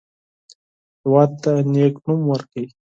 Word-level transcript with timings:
هېواد 1.01 1.31
ته 1.43 1.51
نیک 1.73 1.95
نوم 2.05 2.21
ورکړئ 2.27 2.65